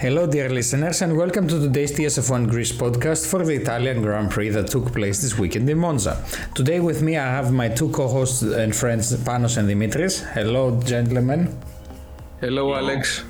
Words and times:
Hello, 0.00 0.26
dear 0.26 0.48
listeners, 0.48 1.02
and 1.02 1.14
welcome 1.14 1.46
to 1.46 1.60
today's 1.60 1.92
TSF1 1.92 2.48
Greece 2.48 2.72
podcast 2.72 3.26
for 3.26 3.44
the 3.44 3.52
Italian 3.52 4.00
Grand 4.00 4.30
Prix 4.30 4.48
that 4.48 4.68
took 4.68 4.94
place 4.94 5.20
this 5.20 5.38
weekend 5.38 5.68
in 5.68 5.76
Monza. 5.76 6.24
Today, 6.54 6.80
with 6.80 7.02
me, 7.02 7.18
I 7.18 7.26
have 7.26 7.52
my 7.52 7.68
two 7.68 7.90
co 7.90 8.08
hosts 8.08 8.40
and 8.40 8.74
friends, 8.74 9.14
Panos 9.18 9.58
and 9.58 9.68
Dimitris. 9.68 10.24
Hello, 10.32 10.80
gentlemen. 10.80 11.54
Hello, 12.40 12.74
Alex. 12.74 13.24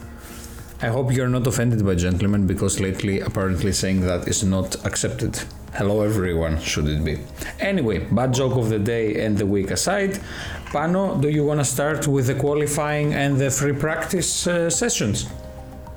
I 0.80 0.86
hope 0.86 1.12
you're 1.12 1.28
not 1.28 1.44
offended 1.44 1.84
by 1.84 1.96
gentlemen 1.96 2.46
because 2.46 2.78
lately, 2.78 3.18
apparently, 3.18 3.72
saying 3.72 4.02
that 4.02 4.28
is 4.28 4.44
not 4.44 4.76
accepted. 4.86 5.40
Hello, 5.74 6.02
everyone, 6.02 6.60
should 6.60 6.86
it 6.86 7.04
be. 7.04 7.18
Anyway, 7.58 7.98
bad 7.98 8.32
joke 8.32 8.54
of 8.54 8.68
the 8.68 8.78
day 8.78 9.24
and 9.24 9.36
the 9.36 9.44
week 9.44 9.72
aside, 9.72 10.20
Pano, 10.66 11.20
do 11.20 11.30
you 11.30 11.44
want 11.44 11.58
to 11.58 11.64
start 11.64 12.06
with 12.06 12.28
the 12.28 12.36
qualifying 12.36 13.12
and 13.12 13.38
the 13.38 13.50
free 13.50 13.72
practice 13.72 14.46
uh, 14.46 14.70
sessions? 14.70 15.26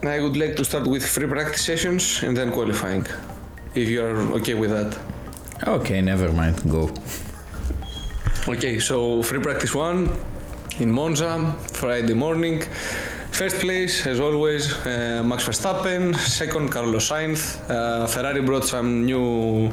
I 0.07 0.19
would 0.19 0.35
like 0.35 0.55
to 0.57 0.65
start 0.65 0.85
with 0.85 1.05
free 1.05 1.27
practice 1.27 1.65
sessions 1.65 2.23
and 2.23 2.35
then 2.35 2.51
qualifying, 2.51 3.07
if 3.73 3.87
you 3.87 4.03
are 4.03 4.17
okay 4.37 4.53
with 4.53 4.71
that. 4.71 4.97
Okay, 5.65 6.01
never 6.01 6.31
mind, 6.31 6.61
go. 6.69 6.91
Okay, 8.47 8.79
so 8.79 9.23
free 9.23 9.39
practice 9.39 9.73
one 9.73 10.09
in 10.79 10.91
Monza, 10.91 11.55
Friday 11.71 12.13
morning. 12.13 12.63
First 13.31 13.61
place, 13.61 14.05
as 14.05 14.19
always, 14.19 14.71
uh, 14.85 15.23
Max 15.25 15.47
Verstappen. 15.47 16.15
Second, 16.17 16.69
Carlos 16.69 17.09
Sainz. 17.09 17.57
Uh, 17.67 18.05
Ferrari 18.05 18.41
brought 18.41 18.65
some 18.65 19.05
new 19.05 19.69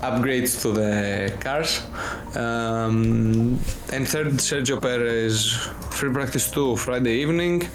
upgrades 0.00 0.60
to 0.62 0.72
the 0.72 1.32
cars. 1.38 1.82
Um, 2.34 3.60
and 3.92 4.08
third, 4.08 4.32
Sergio 4.40 4.80
Perez. 4.80 5.52
Free 5.90 6.12
practice 6.12 6.50
two, 6.50 6.76
Friday 6.76 7.16
evening. 7.18 7.68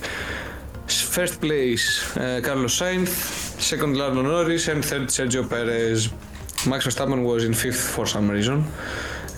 First 1.12 1.42
place, 1.42 2.16
uh, 2.16 2.40
Carlos 2.42 2.80
Sainz. 2.80 3.10
Second, 3.60 3.98
Lando 3.98 4.22
Norris. 4.22 4.70
And 4.70 4.84
third, 4.84 5.10
Sergio 5.10 5.44
Perez. 5.44 6.10
Max 6.66 6.88
Verstappen 6.88 7.26
was 7.26 7.44
in 7.44 7.54
fifth 7.54 7.82
for 7.96 8.06
some 8.06 8.32
reason. 8.32 8.64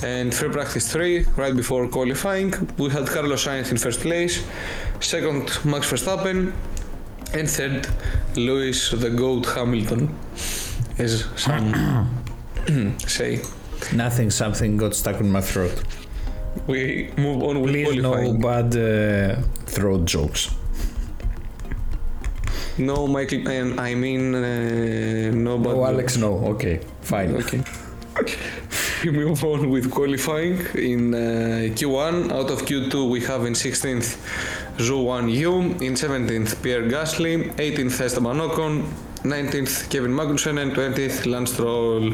And 0.04 0.32
free 0.32 0.50
practice 0.50 0.92
three, 0.94 1.26
right 1.36 1.56
before 1.56 1.88
qualifying, 1.88 2.54
we 2.78 2.92
had 2.92 3.08
Carlos 3.08 3.48
Sainz 3.48 3.72
in 3.72 3.78
first 3.78 4.02
place. 4.02 4.44
Second, 5.00 5.50
Max 5.66 5.92
Verstappen. 5.92 6.54
And 7.34 7.50
third, 7.50 7.88
Lewis 8.36 8.92
the 8.92 9.10
Goat 9.10 9.48
Hamilton, 9.48 10.16
as 11.00 11.26
some 11.36 12.14
say. 13.08 13.42
Nothing, 13.92 14.30
something 14.30 14.78
got 14.78 14.94
stuck 14.94 15.20
in 15.20 15.32
my 15.32 15.42
throat. 15.42 15.82
We 16.68 17.10
move 17.18 17.42
on 17.42 17.62
with 17.62 17.72
Please, 17.72 18.00
no 18.00 18.34
bad 18.34 18.76
uh, 18.78 19.42
throat 19.66 20.06
jokes. 20.06 20.52
No, 22.78 23.06
Michael, 23.06 23.48
and 23.48 23.80
I 23.80 23.94
mean, 23.94 24.34
uh, 24.34 25.32
no, 25.32 25.60
but 25.60 25.76
Alex, 25.76 26.18
no. 26.18 26.34
Okay, 26.54 26.80
fine. 27.02 27.44
Okay. 28.16 28.38
we 29.04 29.10
move 29.10 29.44
on 29.44 29.72
with 29.72 29.90
qualifying 29.90 30.60
in 30.76 31.16
uh, 31.16 31.74
Q1. 31.74 32.32
Out 32.32 32.52
of 32.52 32.62
Q2, 32.62 33.10
we 33.10 33.22
have 33.22 33.46
in 33.46 33.54
16th 33.54 34.18
Zhou 34.78 35.06
Guanyu, 35.06 35.82
in 35.82 35.94
17th 35.94 36.62
Pierre 36.62 36.84
Gasly, 36.84 37.52
18th 37.56 38.02
Esteban 38.02 38.38
Ocon, 38.38 38.84
19th 39.24 39.90
Kevin 39.90 40.12
Magnussen, 40.12 40.62
and 40.62 40.74
20th 40.74 41.26
Lance 41.26 41.54
Stroll. 41.54 42.14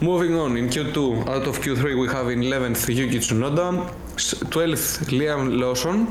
Moving 0.00 0.36
on 0.36 0.56
in 0.56 0.68
Q2, 0.68 1.26
out 1.26 1.48
of 1.48 1.58
Q3, 1.58 2.00
we 2.00 2.06
have 2.06 2.28
in 2.28 2.40
11th 2.40 2.94
Yuki 2.94 3.18
Tsunoda, 3.18 3.92
12th 4.14 5.06
Liam 5.10 5.58
Lawson, 5.60 6.06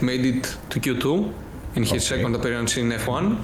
made 0.00 0.26
it 0.26 0.56
to 0.70 0.80
Q2 0.80 1.32
in 1.76 1.82
his 1.82 1.92
Okay. 1.92 2.16
second 2.16 2.34
appearance 2.34 2.76
in 2.78 2.90
F1. 2.92 3.36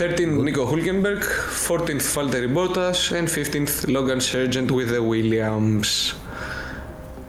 13th 0.00 0.42
Nico 0.42 0.64
Hulkenberg, 0.66 1.22
14th 1.68 2.06
Valtteri 2.16 2.48
Bottas, 2.58 3.12
and 3.16 3.28
15th 3.28 3.86
Logan 3.92 4.18
Sargeant 4.18 4.70
with 4.70 4.88
the 4.88 5.02
Williams. 5.02 6.14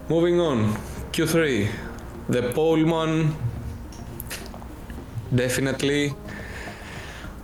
Moving 0.10 0.40
on, 0.40 0.74
Q3, 1.12 1.68
the 2.30 2.44
poleman, 2.56 3.36
definitely. 5.36 6.14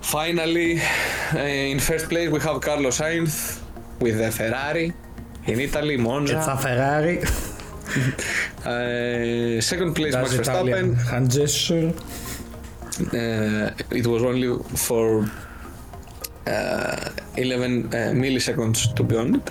Finally, 0.02 0.80
uh, 1.36 1.40
in 1.74 1.80
first 1.80 2.08
place 2.08 2.30
we 2.32 2.40
have 2.40 2.62
Carlos 2.62 2.98
Sainz 3.00 3.60
with 4.00 4.18
the 4.20 4.32
Ferrari 4.32 4.94
in 5.46 5.60
Italy, 5.60 5.98
Monza. 5.98 6.38
It's 6.38 6.48
a 6.48 6.58
Ferrari. 6.66 7.18
Uh, 8.64 9.60
second 9.72 9.94
place 9.94 10.14
Max 10.14 10.32
Does 10.38 10.48
Italian 10.48 10.96
Verstappen. 10.96 11.10
hand 11.12 11.32
gesture. 11.32 11.94
Uh, 11.94 12.87
it 13.92 14.08
was 14.08 14.24
only 14.24 14.58
for 14.76 15.30
uh, 16.48 17.10
11 17.38 17.86
uh, 17.86 17.90
milliseconds 18.14 18.96
to 18.96 19.04
be 19.04 19.16
honest, 19.18 19.50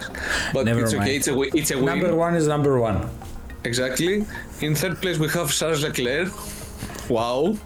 but 0.53 0.65
Never 0.65 0.83
it's 0.83 0.95
okay. 0.95 1.17
It's 1.17 1.29
a 1.29 1.41
it's 1.55 1.71
a 1.71 1.77
win. 1.77 1.87
Number 1.87 2.15
one 2.15 2.35
is 2.35 2.47
number 2.49 2.79
one. 2.81 3.09
Exactly. 3.65 4.25
In 4.61 4.75
third 4.75 5.01
place 5.03 5.19
we 5.19 5.29
have 5.29 5.53
Charles 5.53 5.83
Leclerc. 5.83 6.33
Wow. 7.09 7.57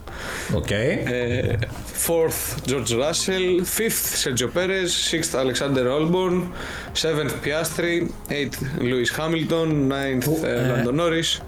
Okay. 0.52 0.90
Uh, 1.06 1.66
fourth 2.06 2.66
George 2.66 2.92
Russell. 2.94 3.64
Fifth 3.64 4.02
Sergio 4.22 4.52
Perez. 4.52 4.94
Sixth 4.94 5.34
Alexander 5.34 5.84
Albon. 5.86 6.52
Seventh 6.94 7.34
Piastri. 7.42 8.12
Eighth 8.30 8.60
Lewis 8.78 9.10
Hamilton. 9.10 9.88
Ninth 9.88 10.28
uh, 10.28 10.32
uh, 10.32 10.68
Lando 10.70 10.92
Norris. 10.92 11.40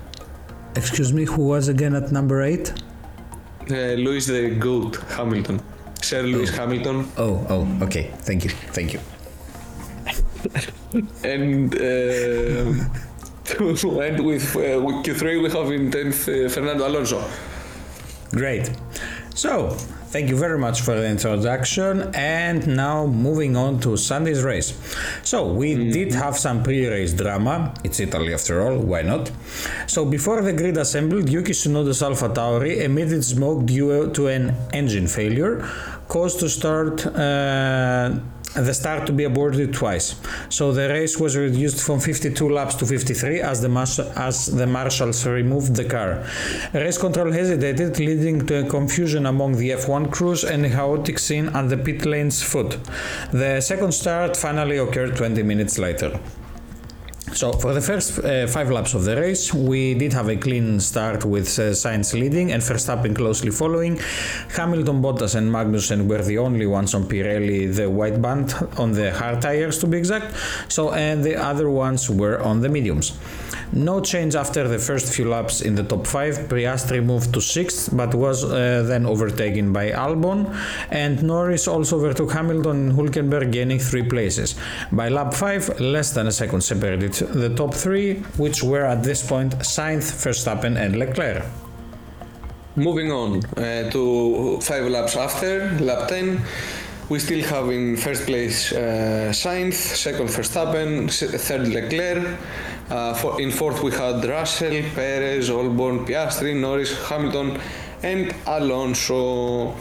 Excuse 0.74 1.12
me, 1.12 1.24
who 1.24 1.42
was 1.48 1.68
again 1.68 1.94
at 1.94 2.12
number 2.12 2.40
eight? 2.42 2.72
Uh, 3.70 3.94
Lewis 3.94 4.26
the 4.26 4.50
Goat 4.50 4.96
Hamilton. 5.16 5.60
Sir 6.00 6.22
Lewis 6.22 6.50
Hamilton. 6.50 7.06
Oh, 7.16 7.46
oh, 7.48 7.78
okay. 7.82 8.10
Thank 8.22 8.44
you. 8.44 8.50
Thank 8.72 8.92
you. 8.92 9.00
And 11.24 11.74
uh, 11.74 12.74
to 13.44 14.00
end 14.00 14.24
with, 14.24 14.56
uh, 14.56 14.80
with 14.80 15.04
Q3, 15.04 15.42
we 15.42 15.50
have 15.50 15.70
in 15.70 15.90
10th 15.90 16.46
uh, 16.46 16.48
Fernando 16.48 16.86
Alonso. 16.88 17.22
Great. 18.32 18.70
So, 19.34 19.76
thank 20.12 20.28
you 20.28 20.36
very 20.36 20.58
much 20.58 20.82
for 20.82 20.94
the 20.94 21.06
introduction. 21.06 22.14
And 22.14 22.76
now 22.76 23.06
moving 23.06 23.56
on 23.56 23.80
to 23.80 23.96
Sunday's 23.96 24.42
race. 24.42 24.70
So, 25.24 25.52
we 25.52 25.90
did 25.90 26.12
have 26.14 26.38
some 26.38 26.62
pre 26.62 26.86
race 26.86 27.14
drama. 27.14 27.74
It's 27.82 27.98
Italy 27.98 28.34
after 28.34 28.54
all, 28.62 28.76
why 28.78 29.02
not? 29.02 29.30
So, 29.86 30.04
before 30.04 30.42
the 30.42 30.52
grid 30.52 30.76
assembled, 30.76 31.28
Yuki 31.28 31.52
Tsunoda's 31.52 32.02
Alpha 32.02 32.28
Tauri 32.28 32.82
emitted 32.82 33.24
smoke 33.24 33.64
due 33.66 34.10
to 34.12 34.28
an 34.28 34.54
engine 34.72 35.08
failure, 35.08 35.66
caused 36.08 36.40
to 36.40 36.48
start. 36.48 37.06
Uh, 37.06 38.20
the 38.54 38.74
start 38.74 39.06
to 39.06 39.12
be 39.12 39.24
aborted 39.24 39.72
twice. 39.72 40.14
So 40.48 40.72
the 40.72 40.88
race 40.88 41.18
was 41.18 41.36
reduced 41.36 41.80
from 41.80 42.00
52 42.00 42.48
laps 42.48 42.74
to 42.76 42.86
53 42.86 43.40
as 43.40 43.60
the 43.62 43.70
as 44.16 44.46
the 44.46 44.66
marshals 44.66 45.26
removed 45.26 45.74
the 45.74 45.84
car. 45.84 46.26
Race 46.74 46.98
control 46.98 47.32
hesitated, 47.32 47.98
leading 47.98 48.46
to 48.46 48.66
a 48.66 48.68
confusion 48.68 49.26
among 49.26 49.52
the 49.56 49.70
F1 49.70 50.10
crews 50.12 50.44
and 50.44 50.66
a 50.66 50.68
chaotic 50.68 51.18
scene 51.18 51.48
at 51.48 51.68
the 51.68 51.76
pit 51.76 52.04
lane's 52.04 52.42
foot. 52.42 52.78
The 53.32 53.60
second 53.60 53.92
start 53.92 54.36
finally 54.36 54.78
occurred 54.78 55.16
20 55.16 55.42
minutes 55.42 55.78
later. 55.78 56.20
So 57.34 57.50
for 57.52 57.72
the 57.72 57.80
first 57.80 58.18
uh, 58.18 58.46
five 58.46 58.70
laps 58.70 58.92
of 58.92 59.04
the 59.04 59.16
race, 59.16 59.54
we 59.54 59.94
did 59.94 60.12
have 60.12 60.28
a 60.28 60.36
clean 60.36 60.78
start 60.80 61.24
with 61.24 61.46
uh, 61.58 61.72
Sainz 61.72 62.12
leading 62.12 62.52
and 62.52 62.62
Verstappen 62.62 63.16
closely 63.16 63.50
following. 63.50 63.98
Hamilton, 64.54 65.00
Bottas, 65.00 65.34
and 65.34 65.50
Magnussen 65.50 66.06
were 66.08 66.22
the 66.22 66.36
only 66.36 66.66
ones 66.66 66.94
on 66.94 67.04
Pirelli, 67.04 67.74
the 67.74 67.88
white 67.88 68.20
band 68.20 68.54
on 68.76 68.92
the 68.92 69.12
hard 69.12 69.40
tires 69.40 69.78
to 69.78 69.86
be 69.86 69.96
exact. 69.96 70.36
So 70.68 70.92
and 70.92 71.24
the 71.24 71.36
other 71.36 71.70
ones 71.70 72.10
were 72.10 72.38
on 72.42 72.60
the 72.60 72.68
mediums. 72.68 73.18
No 73.72 74.00
change 74.00 74.34
after 74.34 74.68
the 74.68 74.78
first 74.78 75.14
few 75.14 75.26
laps 75.26 75.62
in 75.62 75.74
the 75.74 75.82
top 75.82 76.06
five. 76.06 76.36
Piastri 76.50 77.02
moved 77.02 77.32
to 77.32 77.40
sixth, 77.40 77.88
but 77.96 78.14
was 78.14 78.44
uh, 78.44 78.82
then 78.86 79.06
overtaken 79.06 79.72
by 79.72 79.90
Albon, 79.90 80.54
and 80.90 81.22
Norris 81.22 81.66
also 81.66 81.96
overtook 81.96 82.32
Hamilton 82.32 82.90
and 82.90 82.92
Hulkenberg, 82.92 83.50
gaining 83.50 83.78
three 83.78 84.02
places. 84.02 84.54
By 84.90 85.08
lap 85.08 85.32
five, 85.32 85.80
less 85.80 86.10
than 86.10 86.26
a 86.26 86.32
second 86.32 86.60
separated 86.60 87.21
the 87.26 87.54
top 87.54 87.74
three, 87.74 88.14
which 88.36 88.62
were 88.62 88.84
at 88.84 89.02
this 89.02 89.26
point 89.26 89.52
Sainz, 89.60 90.12
Verstappen, 90.12 90.76
and 90.76 90.96
Leclerc. 90.96 91.44
Moving 92.76 93.12
on 93.12 93.44
uh, 93.56 93.90
to 93.90 94.58
five 94.62 94.86
laps 94.88 95.14
after, 95.16 95.70
lap 95.80 96.08
10, 96.08 96.40
we 97.10 97.18
still 97.18 97.42
have 97.44 97.68
in 97.70 97.96
first 97.98 98.24
place 98.24 98.72
uh, 98.72 99.30
Sainz, 99.32 99.74
second 99.74 100.28
Verstappen, 100.28 101.10
third 101.46 101.68
Leclerc. 101.68 102.38
Uh, 102.88 103.12
for, 103.14 103.40
in 103.40 103.50
fourth 103.50 103.82
we 103.82 103.90
had 103.90 104.24
Russell, 104.24 104.82
Perez, 104.94 105.50
Albon, 105.50 106.06
Piastri, 106.06 106.58
Norris, 106.58 106.92
Hamilton, 107.08 107.60
and 108.02 108.34
Alonso. 108.46 109.72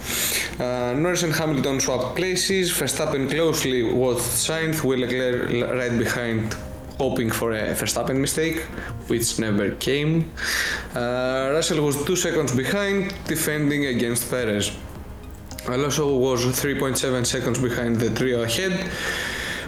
Uh, 0.60 0.94
Norris 0.94 1.24
and 1.24 1.34
Hamilton 1.34 1.80
swapped 1.80 2.18
places. 2.18 2.72
Verstappen 2.72 3.30
closely 3.30 3.84
with 3.84 4.20
Sainz, 4.20 4.84
with 4.84 5.00
Leclerc 5.00 5.72
right 5.72 5.98
behind 5.98 6.56
hoping 7.04 7.32
for 7.40 7.50
a 7.52 7.74
Verstappen 7.80 8.18
mistake, 8.26 8.58
which 9.12 9.28
never 9.46 9.68
came. 9.88 10.12
Uh, 10.94 11.50
Russell 11.56 11.82
was 11.88 11.96
two 12.08 12.16
seconds 12.28 12.52
behind, 12.64 13.00
defending 13.34 13.82
against 13.94 14.30
Perez. 14.30 14.66
Alonso 15.68 16.06
was 16.28 16.40
3.7 16.46 17.26
seconds 17.36 17.60
behind 17.68 17.94
the 18.04 18.10
trio 18.18 18.40
ahead. 18.50 18.74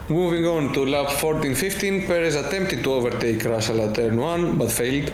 Moving 0.09 0.45
on 0.56 0.74
to 0.74 0.85
lap 0.85 1.07
14-15, 1.07 2.07
Perez 2.07 2.35
attempted 2.35 2.83
to 2.83 2.89
overtake 2.97 3.39
Russell 3.45 3.79
at 3.86 3.95
turn 3.95 4.18
1 4.18 4.57
but 4.59 4.71
failed. 4.71 5.12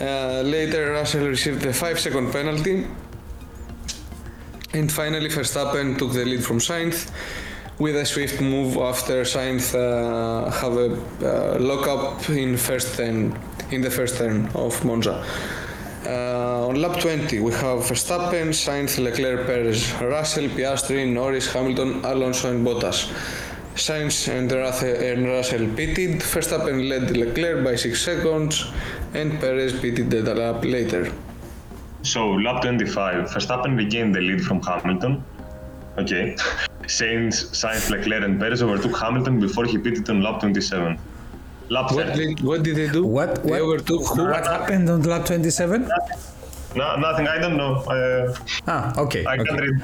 Uh, 0.00 0.40
later, 0.56 0.82
Russell 0.92 1.26
received 1.36 1.62
a 1.66 1.72
5 1.72 2.00
second 2.06 2.26
penalty. 2.32 2.86
And 4.72 4.90
finally, 4.90 5.28
Verstappen 5.28 5.98
took 5.98 6.12
the 6.12 6.24
lead 6.24 6.42
from 6.48 6.58
Sainz 6.58 7.10
with 7.80 7.96
a 7.96 8.04
swift 8.04 8.42
move 8.42 8.76
after 8.76 9.22
Sainz 9.22 9.74
uh, 9.74 10.50
have 10.50 10.76
a 10.76 10.90
uh, 11.24 11.58
lockup 11.58 12.28
in 12.28 12.58
first 12.58 12.94
turn, 12.96 13.36
in 13.70 13.80
the 13.80 13.90
first 13.90 14.18
turn 14.18 14.46
of 14.54 14.84
Monza. 14.84 15.24
Uh, 16.04 16.68
on 16.68 16.74
lap 16.74 17.00
20, 17.00 17.40
we 17.40 17.52
have 17.52 17.78
Verstappen, 17.88 18.48
Sainz, 18.52 19.02
Leclerc, 19.02 19.46
Perez, 19.46 19.92
Russell, 19.94 20.48
Piastri, 20.48 21.10
Norris, 21.10 21.50
Hamilton, 21.52 22.04
Alonso, 22.04 22.50
and 22.50 22.66
Bottas. 22.66 23.08
Sainz 23.76 24.28
and 24.28 24.52
Russell 24.52 25.66
pitted, 25.74 26.20
Verstappen 26.20 26.86
led 26.86 27.16
Leclerc 27.16 27.64
by 27.64 27.76
6 27.76 27.98
seconds, 27.98 28.70
and 29.14 29.40
Perez 29.40 29.78
pitted 29.80 30.10
the 30.10 30.34
lap 30.34 30.62
later. 30.64 31.10
So, 32.02 32.30
lap 32.32 32.62
25, 32.62 33.30
Verstappen 33.30 33.76
regained 33.76 34.14
the 34.14 34.20
lead 34.20 34.42
from 34.42 34.60
Hamilton. 34.62 35.24
Okay. 36.00 36.34
Sainz, 36.86 37.34
Sainz, 37.60 37.90
Leclerc, 37.90 38.22
and 38.24 38.38
Perez 38.40 38.62
overtook 38.62 38.96
Hamilton 38.98 39.38
before 39.40 39.64
he 39.64 39.78
pitted 39.78 40.08
on 40.10 40.22
lap 40.22 40.40
27. 40.40 40.98
Lap 41.68 41.92
What 41.92 42.06
30. 42.06 42.16
did, 42.34 42.40
what 42.42 42.62
did 42.62 42.76
they 42.76 42.88
do? 42.88 43.04
What 43.06 43.42
They 43.44 43.50
what, 43.52 43.60
overtook 43.62 44.02
who? 44.06 44.24
what 44.24 44.46
happened 44.46 44.88
on 44.90 45.02
lap 45.02 45.26
27? 45.26 45.88
No, 46.74 46.96
nothing, 46.96 47.26
I 47.28 47.38
don't 47.38 47.56
know. 47.56 47.74
Uh, 47.96 48.34
Ah, 48.66 48.92
okay. 48.98 49.24
I 49.26 49.34
okay. 49.34 49.44
can't 49.44 49.60
read. 49.60 49.82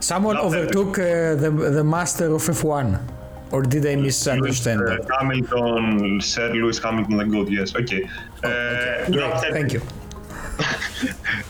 Someone 0.00 0.36
Lap 0.36 0.44
overtook 0.44 0.98
uh, 0.98 1.34
the 1.42 1.50
the 1.78 1.82
master 1.84 2.26
of 2.36 2.42
F1, 2.42 2.86
or 3.50 3.62
did 3.62 3.84
I 3.84 3.96
misunderstand 3.96 4.80
Lewis, 4.80 5.00
that? 5.00 5.10
uh, 5.10 5.18
Hamilton, 5.18 6.20
Sir 6.20 6.52
Lewis 6.54 6.78
Hamilton, 6.78 7.16
the 7.16 7.24
GOAT, 7.24 7.48
yes. 7.50 7.74
Okay. 7.74 8.02
Uh, 8.44 9.10
Great, 9.10 9.34
thank 9.56 9.72
you. 9.72 9.82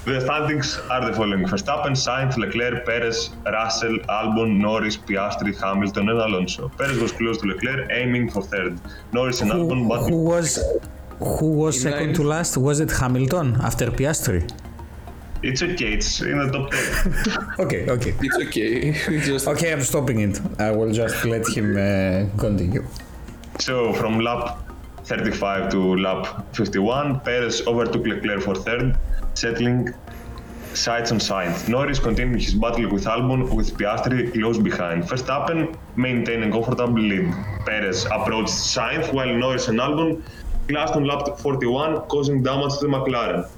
The 0.05 0.21
standings 0.21 0.79
are 0.91 1.05
the 1.07 1.13
following: 1.13 1.45
Verstappen, 1.47 1.93
Sainz, 2.05 2.37
Leclerc, 2.37 2.85
Perez, 2.85 3.31
Russell, 3.47 3.99
Albon, 4.09 4.59
Norris, 4.59 4.97
Piastri, 4.97 5.53
Hamilton, 5.59 6.09
and 6.11 6.19
Alonso. 6.19 6.69
Perez 6.79 6.99
was 6.99 7.13
close 7.13 7.39
to 7.39 7.47
Leclerc, 7.47 7.89
aiming 7.91 8.31
for 8.31 8.43
third. 8.43 8.79
Norris 9.13 9.41
and 9.41 9.51
Who, 9.51 9.59
Albon, 9.59 9.89
but 9.89 10.09
who 10.09 10.23
was 10.25 10.59
who 11.19 11.53
was 11.53 11.81
second 11.81 12.07
line. 12.09 12.15
to 12.15 12.23
last? 12.25 12.57
Was 12.57 12.81
it 12.81 12.91
Hamilton 12.91 13.57
after 13.63 13.87
Piastri? 13.91 14.43
it's 15.43 15.63
okay. 15.63 15.93
It's 15.95 16.21
in 16.21 16.39
the 16.39 16.51
top 16.51 16.71
ten. 16.71 17.55
Okay, 17.65 17.89
okay. 17.89 18.13
It's 18.21 18.37
okay. 18.47 18.93
Just 19.31 19.47
Okay, 19.49 19.73
I'm 19.73 19.83
stopping 19.83 20.19
it. 20.21 20.41
I 20.59 20.71
will 20.73 20.93
just 20.93 21.25
let 21.25 21.47
him 21.57 21.69
uh, 21.77 22.27
continue. 22.39 22.85
so 23.59 23.93
from 23.95 24.21
lap 24.21 24.59
35 25.05 25.71
to 25.71 25.97
lap 25.97 26.45
51, 26.55 27.21
Perez 27.21 27.67
overtook 27.67 28.05
Leclerc 28.07 28.43
for 28.43 28.55
third, 28.55 28.99
settling 29.41 29.95
sights 30.75 31.11
on 31.13 31.19
Sainz. 31.19 31.69
Norris 31.69 31.99
continued 31.99 32.43
his 32.43 32.55
battle 32.55 32.89
with 32.91 33.05
Albon, 33.05 33.55
with 33.55 33.77
Piastri 33.79 34.33
close 34.33 34.59
behind. 34.59 35.05
Verstappen 35.05 35.77
maintained 35.97 36.45
a 36.45 36.51
comfortable 36.51 37.01
lead. 37.01 37.33
Perez 37.67 38.05
approached 38.07 38.57
Sainz 38.75 39.13
while 39.13 39.33
Norris 39.43 39.69
and 39.69 39.79
Albon 39.79 40.23
clashed 40.69 40.95
on 40.95 41.05
lap 41.05 41.39
41, 41.39 42.01
causing 42.09 42.43
damage 42.43 42.75
to 42.79 42.87
the 42.87 42.93
McLaren. 42.95 43.49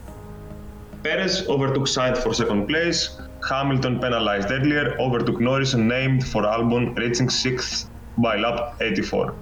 Perez 1.02 1.48
overtook 1.48 1.86
Sainz 1.96 2.18
for 2.22 2.32
second 2.34 2.66
place. 2.68 3.18
Hamilton 3.48 3.98
penalized 4.00 4.50
earlier, 4.50 4.96
overtook 5.00 5.40
Norris 5.40 5.72
and 5.74 5.88
named 5.88 6.26
for 6.26 6.42
Albon, 6.42 6.96
reaching 6.98 7.30
sixth 7.30 7.88
by 8.18 8.36
lap 8.36 8.76
84. 8.80 9.34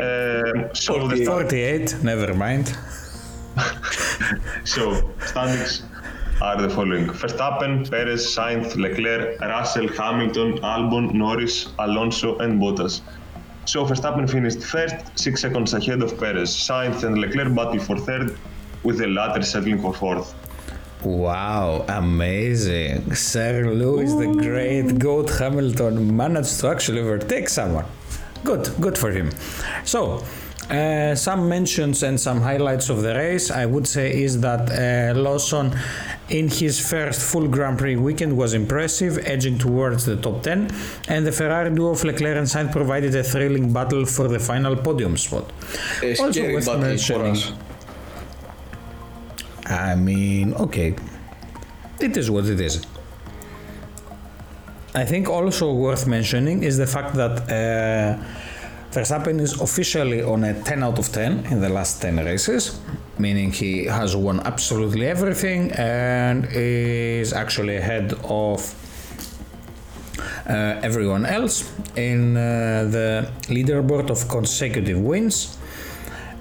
Um, 0.00 0.70
so 0.74 1.06
the 1.08 1.24
48, 1.24 1.96
never 2.02 2.32
mind. 2.34 2.76
So, 4.64 5.10
standings 5.26 5.84
are 6.40 6.60
the 6.60 6.70
following 6.70 7.06
Verstappen, 7.06 7.90
Perez, 7.90 8.24
Sainz, 8.26 8.76
Leclerc, 8.76 9.40
Russell, 9.40 9.88
Hamilton, 9.88 10.58
Albon, 10.58 11.12
Norris, 11.14 11.68
Alonso, 11.78 12.38
and 12.38 12.60
Bottas. 12.60 13.00
So, 13.64 13.84
Verstappen 13.84 14.28
finished 14.30 14.62
first, 14.62 14.96
six 15.18 15.40
seconds 15.40 15.74
ahead 15.74 16.02
of 16.02 16.18
Perez. 16.18 16.50
Sainz 16.50 17.04
and 17.04 17.18
Leclerc 17.18 17.54
battled 17.54 17.82
for 17.82 17.98
third, 17.98 18.36
with 18.82 18.98
the 18.98 19.06
latter 19.06 19.42
settling 19.42 19.80
for 19.80 19.92
fourth. 19.92 20.34
Wow, 21.04 21.84
amazing. 21.88 23.14
Sir 23.14 23.70
Lewis, 23.70 24.12
the 24.14 24.32
great 24.32 24.98
GOAT 24.98 25.30
Hamilton, 25.30 26.16
managed 26.16 26.58
to 26.60 26.68
actually 26.68 27.00
overtake 27.00 27.48
someone. 27.48 27.84
Good, 28.42 28.72
good 28.80 28.98
for 28.98 29.10
him. 29.10 29.30
So, 29.84 30.24
uh, 30.70 31.14
some 31.14 31.48
mentions 31.48 32.02
and 32.02 32.20
some 32.20 32.40
highlights 32.40 32.90
of 32.90 33.02
the 33.02 33.14
race, 33.14 33.50
I 33.50 33.64
would 33.64 33.86
say, 33.86 34.22
is 34.22 34.40
that 34.42 34.68
uh, 34.70 35.18
Lawson, 35.18 35.74
in 36.28 36.48
his 36.48 36.78
first 36.78 37.22
full 37.22 37.48
Grand 37.48 37.78
Prix 37.78 37.96
weekend, 37.96 38.36
was 38.36 38.52
impressive, 38.52 39.18
edging 39.24 39.58
towards 39.58 40.04
the 40.04 40.16
top 40.16 40.42
10, 40.42 40.70
and 41.08 41.26
the 41.26 41.32
Ferrari 41.32 41.74
duo 41.74 41.90
of 41.90 42.04
Leclerc 42.04 42.36
and 42.36 42.46
Sainz 42.46 42.70
provided 42.70 43.14
a 43.14 43.24
thrilling 43.24 43.72
battle 43.72 44.04
for 44.04 44.28
the 44.28 44.38
final 44.38 44.76
podium 44.76 45.16
spot. 45.16 45.50
a 46.02 46.14
scary 46.14 46.54
worth 46.54 46.78
mentioning-. 46.78 47.36
I 49.64 49.94
mean, 49.94 50.54
okay, 50.54 50.94
it 52.00 52.16
is 52.16 52.30
what 52.30 52.46
it 52.46 52.60
is. 52.60 52.86
I 54.94 55.04
think 55.04 55.28
also 55.28 55.72
worth 55.72 56.06
mentioning 56.06 56.62
is 56.62 56.78
the 56.78 56.86
fact 56.86 57.14
that 57.14 57.34
uh, 57.50 58.22
Verstappen 58.92 59.38
is 59.38 59.60
officially 59.60 60.22
on 60.22 60.44
a 60.44 60.54
10 60.62 60.82
out 60.82 60.98
of 60.98 61.12
10 61.12 61.46
in 61.50 61.60
the 61.60 61.68
last 61.68 62.00
10 62.00 62.16
races, 62.24 62.80
meaning 63.18 63.52
he 63.52 63.84
has 63.84 64.16
won 64.16 64.40
absolutely 64.40 65.06
everything 65.06 65.70
and 65.72 66.46
is 66.52 67.34
actually 67.34 67.76
ahead 67.76 68.14
of 68.24 68.74
uh, 70.48 70.80
everyone 70.82 71.26
else 71.26 71.70
in 71.96 72.34
uh, 72.34 72.88
the 72.90 73.30
leaderboard 73.48 74.08
of 74.08 74.26
consecutive 74.28 74.98
wins. 74.98 75.58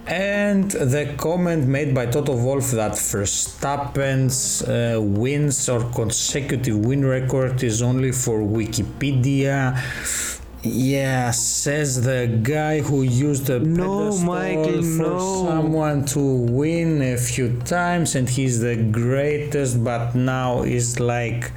And 0.07 0.71
the 0.71 1.15
comment 1.17 1.67
made 1.67 1.93
by 1.93 2.05
Toto 2.05 2.33
Wolff 2.33 2.71
that 2.71 2.93
Verstappen's 2.93 4.61
uh, 4.61 5.01
wins 5.01 5.67
or 5.67 5.83
consecutive 5.91 6.77
win 6.77 7.03
record 7.03 7.61
is 7.61 7.81
only 7.81 8.13
for 8.13 8.39
Wikipedia. 8.39 9.75
Yeah, 10.69 11.31
says 11.31 12.01
the 12.01 12.39
guy 12.43 12.81
who 12.81 13.03
used 13.03 13.49
a 13.49 13.59
No, 13.59 14.09
pedestal 14.11 14.25
Michael, 14.25 14.81
for 14.83 15.13
no. 15.15 15.45
someone 15.47 16.05
to 16.05 16.19
win 16.19 17.01
a 17.01 17.17
few 17.17 17.59
times, 17.61 18.15
and 18.15 18.27
he's 18.29 18.59
the 18.59 18.75
greatest, 18.75 19.83
but 19.83 20.15
now 20.15 20.63
is 20.63 20.99
like 20.99 21.51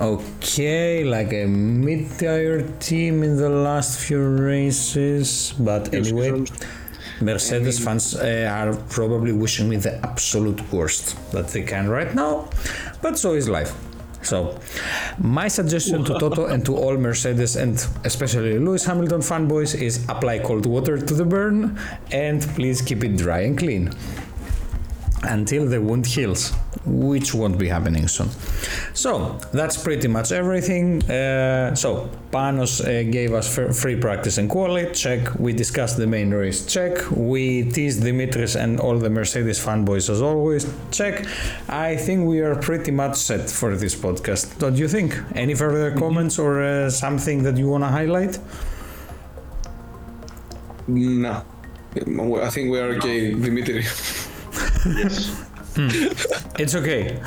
okay, 0.00 1.02
like 1.04 1.32
a 1.32 1.46
mid-tier 1.46 2.62
team 2.78 3.22
in 3.24 3.36
the 3.36 3.48
last 3.48 3.98
few 4.00 4.22
races. 4.24 5.54
But 5.58 5.92
anyway. 5.92 6.44
Mercedes 7.20 7.80
fans 7.84 8.14
uh, 8.14 8.48
are 8.48 8.76
probably 8.90 9.32
wishing 9.32 9.68
me 9.68 9.76
the 9.76 9.94
absolute 10.06 10.60
worst 10.72 11.16
that 11.32 11.48
they 11.48 11.62
can 11.62 11.88
right 11.88 12.14
now, 12.14 12.48
but 13.02 13.18
so 13.18 13.32
is 13.34 13.48
life. 13.48 13.74
So, 14.22 14.58
my 15.18 15.48
suggestion 15.48 16.04
to 16.04 16.18
Toto 16.18 16.46
and 16.46 16.64
to 16.66 16.76
all 16.76 16.96
Mercedes 16.96 17.56
and 17.56 17.74
especially 18.04 18.58
Lewis 18.58 18.84
Hamilton 18.84 19.20
fanboys 19.20 19.80
is 19.80 20.04
apply 20.08 20.40
cold 20.40 20.66
water 20.66 20.98
to 20.98 21.14
the 21.14 21.24
burn 21.24 21.78
and 22.10 22.42
please 22.54 22.82
keep 22.82 23.04
it 23.04 23.16
dry 23.16 23.40
and 23.40 23.56
clean 23.56 23.90
until 25.22 25.66
the 25.66 25.80
wound 25.80 26.06
heals, 26.06 26.52
which 26.88 27.34
won't 27.34 27.58
be 27.58 27.68
happening 27.68 28.08
soon. 28.08 28.28
So 28.94 29.38
that's 29.52 29.76
pretty 29.82 30.08
much 30.08 30.32
everything. 30.32 31.02
Uh, 31.10 31.74
so 31.74 32.08
Panos 32.32 32.80
uh, 32.80 33.10
gave 33.10 33.32
us 33.34 33.58
f- 33.58 33.76
free 33.76 33.96
practice 33.96 34.38
and 34.38 34.48
quality 34.50 34.92
check. 34.92 35.34
We 35.38 35.52
discussed 35.52 35.96
the 35.96 36.06
main 36.06 36.30
race 36.32 36.66
check. 36.66 36.98
We 37.10 37.70
teased 37.70 38.02
Dimitris 38.02 38.56
and 38.60 38.80
all 38.80 38.98
the 38.98 39.10
Mercedes 39.10 39.58
fanboys 39.64 40.08
as 40.10 40.20
always 40.22 40.66
check. 40.90 41.26
I 41.68 41.96
think 41.96 42.26
we 42.26 42.40
are 42.40 42.56
pretty 42.56 42.90
much 42.90 43.16
set 43.16 43.50
for 43.50 43.76
this 43.76 43.94
podcast. 43.94 44.58
Don't 44.58 44.76
you 44.76 44.88
think? 44.88 45.16
Any 45.34 45.54
further 45.54 45.94
comments 45.96 46.38
or 46.38 46.62
uh, 46.62 46.90
something 46.90 47.42
that 47.44 47.56
you 47.56 47.68
want 47.68 47.84
to 47.84 47.88
highlight? 47.88 48.38
No. 50.86 51.44
I 51.96 52.50
think 52.50 52.70
we 52.70 52.78
are 52.78 52.90
okay, 52.96 53.32
Dimitri. 53.34 53.84
Yes. 54.86 55.47
It's 55.76 56.74
okay. 56.74 57.20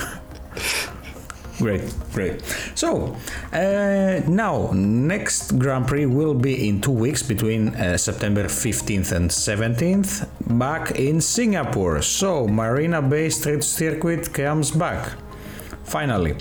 Great, 1.61 1.93
great. 2.13 2.41
So 2.73 3.15
uh, 3.53 4.21
now 4.27 4.71
next 4.73 5.59
Grand 5.59 5.87
Prix 5.87 6.07
will 6.07 6.33
be 6.33 6.67
in 6.67 6.81
two 6.81 6.91
weeks 6.91 7.21
between 7.21 7.75
uh, 7.75 7.97
September 7.97 8.45
15th 8.45 9.11
and 9.11 9.29
17th 9.29 10.27
back 10.57 10.91
in 10.91 11.21
Singapore. 11.21 12.01
So 12.01 12.47
Marina 12.47 13.01
Bay 13.01 13.29
Street 13.29 13.63
Circuit 13.63 14.33
comes 14.33 14.71
back 14.71 15.13
finally. 15.83 16.35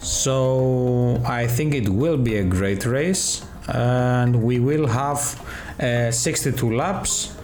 So 0.00 1.22
I 1.24 1.46
think 1.46 1.74
it 1.74 1.88
will 1.88 2.18
be 2.18 2.36
a 2.38 2.44
great 2.44 2.84
race 2.84 3.46
and 3.68 4.42
we 4.42 4.58
will 4.58 4.88
have 4.88 5.20
uh, 5.80 6.10
62 6.10 6.74
laps 6.74 7.36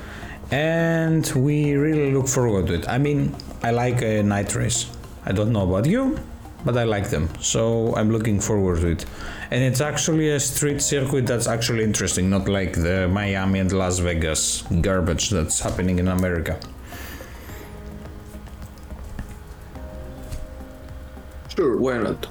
and 0.51 1.25
we 1.37 1.75
really 1.75 2.13
look 2.13 2.27
forward 2.27 2.67
to 2.67 2.75
it. 2.75 2.89
I 2.89 2.99
mean, 2.99 3.35
I 3.63 3.73
like 3.73 4.01
a 4.03 4.23
night 4.23 4.55
race. 4.55 4.87
I 5.27 5.33
don't 5.33 5.53
know 5.53 5.69
about 5.69 5.85
you, 5.85 6.19
but 6.65 6.79
I 6.79 6.85
like 6.85 7.11
them. 7.11 7.29
So 7.41 7.95
I'm 7.95 8.11
looking 8.11 8.41
forward 8.41 8.81
to 8.81 8.89
it. 8.89 9.05
And 9.51 9.63
it's 9.63 9.83
actually 9.83 10.31
a 10.31 10.41
street 10.41 10.81
circuit 10.81 11.27
that's 11.27 11.47
actually 11.47 11.85
interesting, 11.85 12.31
not 12.31 12.49
like 12.49 12.73
the 12.73 13.07
Miami 13.09 13.59
and 13.59 13.71
Las 13.73 13.99
Vegas 13.99 14.63
garbage 14.81 15.29
that's 15.29 15.61
happening 15.61 15.99
in 15.99 16.09
America. 16.09 16.59
Sure, 21.55 21.77
why 21.77 21.99
not? 21.99 22.27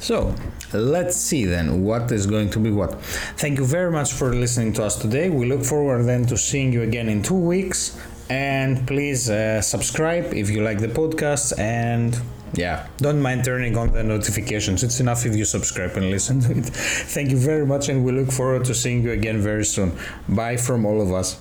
So 0.00 0.34
let's 0.72 1.16
see 1.16 1.44
then 1.44 1.84
what 1.84 2.10
is 2.10 2.26
going 2.26 2.50
to 2.50 2.58
be 2.58 2.72
what. 2.72 3.00
Thank 3.36 3.58
you 3.60 3.64
very 3.64 3.92
much 3.92 4.12
for 4.12 4.34
listening 4.34 4.72
to 4.72 4.84
us 4.84 4.96
today. 4.96 5.30
We 5.30 5.46
look 5.46 5.64
forward 5.64 6.02
then 6.02 6.26
to 6.26 6.36
seeing 6.36 6.72
you 6.72 6.82
again 6.82 7.08
in 7.08 7.22
two 7.22 7.36
weeks. 7.36 7.96
And 8.28 8.86
please 8.86 9.28
uh, 9.28 9.60
subscribe 9.60 10.32
if 10.34 10.50
you 10.50 10.62
like 10.62 10.78
the 10.78 10.88
podcast 10.88 11.58
and 11.58 12.18
yeah, 12.54 12.86
don't 12.98 13.22
mind 13.22 13.44
turning 13.44 13.78
on 13.78 13.92
the 13.92 14.02
notifications. 14.02 14.82
It's 14.82 15.00
enough 15.00 15.24
if 15.24 15.34
you 15.34 15.44
subscribe 15.44 15.96
and 15.96 16.10
listen 16.10 16.40
to 16.40 16.50
it. 16.52 16.66
Thank 16.66 17.30
you 17.30 17.38
very 17.38 17.64
much, 17.64 17.88
and 17.88 18.04
we 18.04 18.12
look 18.12 18.30
forward 18.30 18.64
to 18.66 18.74
seeing 18.74 19.02
you 19.02 19.12
again 19.12 19.40
very 19.40 19.64
soon. 19.64 19.96
Bye 20.28 20.58
from 20.58 20.84
all 20.84 21.00
of 21.00 21.12
us. 21.12 21.40